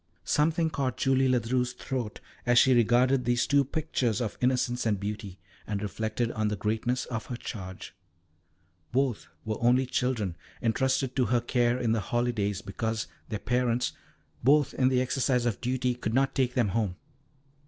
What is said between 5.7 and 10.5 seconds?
reflected on the greatness of her charge. Both were only children,